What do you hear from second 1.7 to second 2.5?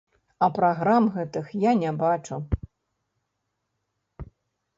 не бачу.